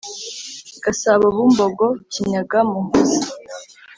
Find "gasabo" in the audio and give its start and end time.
0.83-1.25